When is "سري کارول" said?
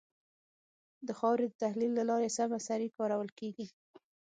2.67-3.29